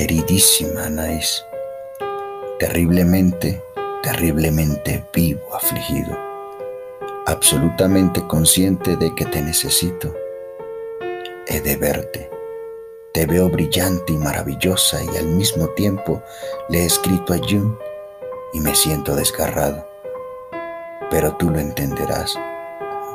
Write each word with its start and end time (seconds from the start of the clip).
Queridísima 0.00 0.86
Anaís, 0.86 1.44
terriblemente, 2.58 3.62
terriblemente 4.02 5.04
vivo, 5.12 5.54
afligido, 5.54 6.16
absolutamente 7.26 8.26
consciente 8.26 8.96
de 8.96 9.14
que 9.14 9.26
te 9.26 9.42
necesito. 9.42 10.14
He 11.46 11.60
de 11.60 11.76
verte. 11.76 12.30
Te 13.12 13.26
veo 13.26 13.50
brillante 13.50 14.14
y 14.14 14.16
maravillosa 14.16 15.04
y 15.04 15.18
al 15.18 15.26
mismo 15.26 15.68
tiempo 15.74 16.22
le 16.70 16.78
he 16.78 16.86
escrito 16.86 17.34
a 17.34 17.38
June 17.38 17.76
y 18.54 18.60
me 18.60 18.74
siento 18.74 19.14
desgarrado. 19.14 19.86
Pero 21.10 21.36
tú 21.36 21.50
lo 21.50 21.58
entenderás. 21.58 22.34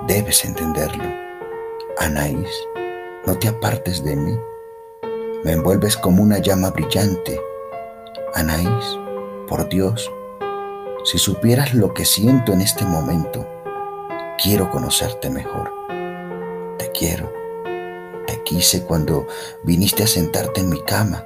Debes 0.05 0.45
entenderlo. 0.45 1.11
Anaís, 1.97 2.52
no 3.25 3.36
te 3.39 3.47
apartes 3.47 4.04
de 4.04 4.15
mí. 4.15 4.38
Me 5.46 5.52
envuelves 5.52 5.96
como 5.96 6.23
una 6.23 6.39
llama 6.39 6.71
brillante. 6.71 7.39
Anaís, 8.33 8.97
por 9.47 9.69
Dios, 9.69 10.11
si 11.04 11.19
supieras 11.19 11.75
lo 11.75 11.93
que 11.93 12.04
siento 12.04 12.52
en 12.52 12.61
este 12.61 12.83
momento, 12.83 13.47
quiero 14.42 14.71
conocerte 14.71 15.29
mejor. 15.29 15.71
Te 16.79 16.92
quiero. 16.92 17.32
Te 18.25 18.42
quise 18.42 18.86
cuando 18.86 19.28
viniste 19.61 20.02
a 20.02 20.07
sentarte 20.07 20.61
en 20.61 20.69
mi 20.69 20.82
cama. 20.82 21.24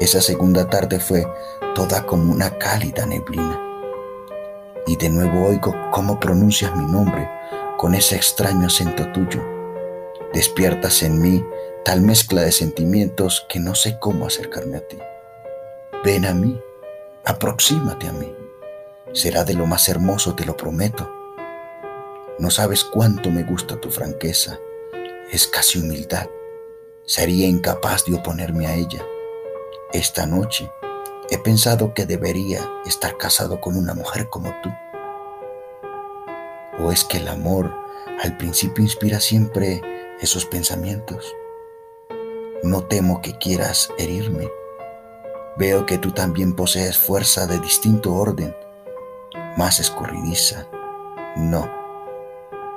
Esa 0.00 0.22
segunda 0.22 0.70
tarde 0.70 0.98
fue 0.98 1.26
toda 1.74 2.06
como 2.06 2.32
una 2.32 2.56
cálida 2.56 3.04
neblina. 3.04 3.60
Y 4.86 4.96
de 4.96 5.10
nuevo 5.10 5.48
oigo 5.48 5.74
cómo 5.90 6.18
pronuncias 6.18 6.74
mi 6.74 6.86
nombre 6.90 7.28
con 7.76 7.94
ese 7.94 8.16
extraño 8.16 8.68
acento 8.68 9.12
tuyo. 9.12 9.42
Despiertas 10.32 11.02
en 11.02 11.20
mí 11.20 11.44
tal 11.84 12.00
mezcla 12.00 12.42
de 12.42 12.52
sentimientos 12.52 13.44
que 13.48 13.58
no 13.58 13.74
sé 13.74 13.98
cómo 13.98 14.26
acercarme 14.26 14.76
a 14.76 14.86
ti. 14.86 14.98
Ven 16.04 16.26
a 16.26 16.32
mí, 16.32 16.60
aproxímate 17.24 18.06
a 18.06 18.12
mí. 18.12 18.34
Será 19.12 19.44
de 19.44 19.54
lo 19.54 19.66
más 19.66 19.88
hermoso, 19.88 20.34
te 20.34 20.44
lo 20.44 20.56
prometo. 20.56 21.10
No 22.38 22.50
sabes 22.50 22.84
cuánto 22.84 23.30
me 23.30 23.42
gusta 23.42 23.80
tu 23.80 23.90
franqueza. 23.90 24.58
Es 25.30 25.46
casi 25.46 25.80
humildad. 25.80 26.28
Sería 27.04 27.46
incapaz 27.46 28.04
de 28.04 28.14
oponerme 28.14 28.66
a 28.66 28.74
ella. 28.74 29.04
Esta 29.92 30.24
noche 30.24 30.70
he 31.30 31.38
pensado 31.38 31.94
que 31.94 32.06
debería 32.06 32.60
estar 32.86 33.18
casado 33.18 33.60
con 33.60 33.76
una 33.76 33.94
mujer 33.94 34.28
como 34.28 34.54
tú. 34.62 34.70
¿O 36.78 36.92
es 36.92 37.04
que 37.04 37.18
el 37.18 37.28
amor 37.28 37.74
al 38.22 38.36
principio 38.36 38.84
inspira 38.84 39.20
siempre 39.20 39.82
esos 40.20 40.46
pensamientos? 40.46 41.34
No 42.62 42.84
temo 42.84 43.20
que 43.20 43.36
quieras 43.38 43.90
herirme. 43.98 44.48
Veo 45.56 45.84
que 45.84 45.98
tú 45.98 46.12
también 46.12 46.54
posees 46.54 46.96
fuerza 46.96 47.46
de 47.48 47.58
distinto 47.58 48.14
orden, 48.14 48.54
más 49.56 49.80
escurridiza. 49.80 50.68
No, 51.36 51.68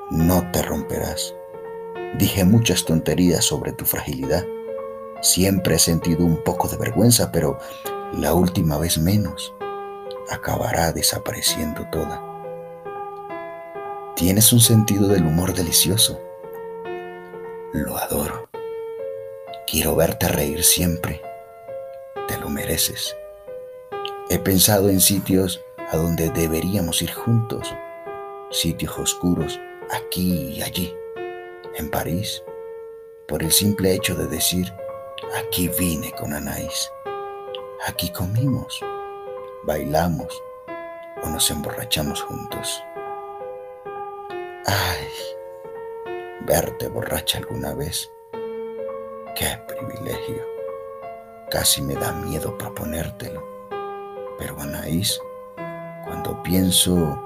no 0.10 0.52
te 0.52 0.64
romperás. 0.64 1.36
Dije 2.18 2.46
muchas 2.46 2.84
tonterías 2.84 3.46
sobre 3.46 3.74
tu 3.74 3.86
fragilidad. 3.86 4.44
Siempre 5.22 5.76
he 5.76 5.80
sentido 5.80 6.26
un 6.26 6.44
poco 6.44 6.68
de 6.68 6.78
vergüenza, 6.78 7.32
pero 7.32 7.60
la 8.14 8.34
última 8.34 8.80
vez 8.80 8.98
menos. 8.98 9.54
Acabará 10.32 10.92
desapareciendo 10.94 11.88
toda. 11.92 12.24
Tienes 14.16 14.52
un 14.52 14.62
sentido 14.62 15.08
del 15.08 15.28
humor 15.28 15.54
delicioso. 15.54 16.20
Lo 17.74 17.98
adoro. 17.98 18.45
Quiero 19.68 19.96
verte 19.96 20.28
reír 20.28 20.64
siempre. 20.64 21.20
Te 22.28 22.38
lo 22.38 22.50
mereces. 22.50 23.18
He 24.30 24.38
pensado 24.38 24.90
en 24.90 25.02
sitios 25.02 25.60
a 25.92 25.98
donde 25.98 26.30
deberíamos 26.30 27.02
ir 27.02 27.12
juntos. 27.12 27.74
Sitios 28.52 28.96
oscuros, 29.00 29.60
aquí 29.90 30.54
y 30.56 30.62
allí. 30.62 30.96
En 31.78 31.90
París, 31.90 32.44
por 33.28 33.42
el 33.42 33.52
simple 33.52 33.96
hecho 33.96 34.14
de 34.14 34.28
decir, 34.28 34.72
aquí 35.36 35.68
vine 35.80 36.12
con 36.12 36.34
Anaís. 36.34 36.92
Aquí 37.88 38.12
comimos, 38.12 38.80
bailamos 39.64 40.42
o 41.24 41.28
nos 41.28 41.50
emborrachamos 41.50 42.22
juntos. 42.22 42.84
Ay, 44.68 45.08
verte 46.42 46.88
borracha 46.88 47.40
alguna 47.40 47.74
vez. 47.74 48.12
Qué 49.36 49.60
privilegio. 49.68 50.48
Casi 51.52 51.82
me 51.82 51.96
da 51.96 52.14
miedo 52.14 52.58
proponértelo. 52.58 53.44
Pero 54.40 54.58
Anaís, 54.62 55.20
cuando 56.06 56.42
pienso 56.42 57.22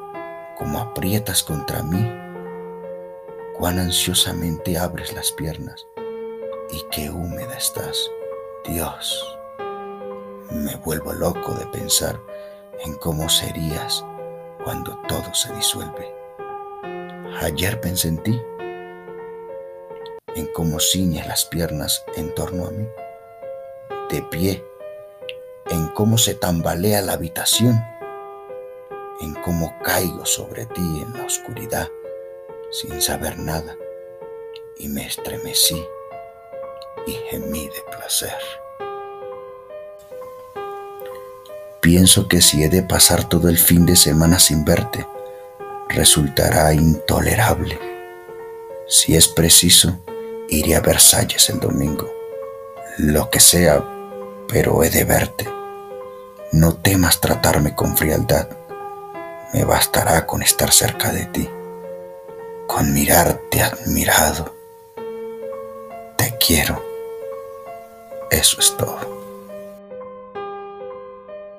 cómo 0.58 0.80
aprietas 0.80 1.44
contra 1.44 1.84
mí, 1.84 2.04
cuán 3.60 3.78
ansiosamente 3.78 4.80
abres 4.80 5.14
las 5.14 5.32
piernas 5.34 5.86
y 6.72 6.82
qué 6.90 7.12
húmeda 7.12 7.56
estás. 7.56 8.10
Dios, 8.66 9.38
me 10.50 10.76
vuelvo 10.78 11.14
loco 11.14 11.54
de 11.54 11.68
pensar 11.68 12.20
en 12.86 12.96
cómo 12.96 13.30
serías 13.30 14.04
cuando 14.64 14.98
todo 15.08 15.32
se 15.36 15.54
disuelve. 15.54 16.12
Ayer 17.44 17.80
pensé 17.80 18.08
en 18.08 18.24
ti, 18.24 18.42
en 20.40 20.48
cómo 20.54 20.80
ciñes 20.80 21.28
las 21.28 21.44
piernas 21.44 22.06
en 22.16 22.34
torno 22.34 22.66
a 22.66 22.72
mí, 22.72 22.88
de 24.10 24.22
pie, 24.24 24.64
en 25.70 25.90
cómo 25.90 26.18
se 26.18 26.34
tambalea 26.34 27.02
la 27.02 27.14
habitación, 27.14 27.84
en 29.22 29.34
cómo 29.44 29.78
caigo 29.84 30.26
sobre 30.26 30.66
ti 30.66 31.02
en 31.02 31.14
la 31.18 31.26
oscuridad 31.26 31.90
sin 32.72 33.02
saber 33.02 33.38
nada, 33.38 33.76
y 34.78 34.88
me 34.88 35.06
estremecí 35.06 35.84
y 37.06 37.12
gemí 37.30 37.66
de 37.68 37.82
placer. 37.92 38.38
Pienso 41.82 42.30
que 42.30 42.42
si 42.42 42.64
he 42.64 42.70
de 42.70 42.84
pasar 42.84 43.28
todo 43.28 43.50
el 43.50 43.58
fin 43.58 43.86
de 43.86 43.98
semana 43.98 44.40
sin 44.40 44.64
verte, 44.64 45.06
resultará 45.90 46.74
intolerable. 46.74 47.78
Si 48.88 49.16
es 49.16 49.28
preciso, 49.28 50.00
iré 50.50 50.76
a 50.76 50.82
Versalles 50.82 51.50
el 51.50 51.60
domingo. 51.60 52.10
Lo 52.98 53.30
que 53.30 53.40
sea, 53.40 53.84
pero 54.48 54.84
he 54.84 54.90
de 54.90 55.04
verte. 55.04 55.48
No 56.52 56.76
temas 56.76 57.22
tratarme 57.22 57.76
con 57.76 57.96
frialdad. 57.96 58.50
Me 59.54 59.64
bastará 59.64 60.26
con 60.26 60.42
estar 60.42 60.72
cerca 60.72 61.12
de 61.12 61.26
ti, 61.26 61.50
con 62.68 62.94
mirarte 62.94 63.62
admirado. 63.62 64.54
Te 66.18 66.36
quiero. 66.38 66.84
Eso 68.30 68.60
es 68.60 68.76
todo. 68.78 69.19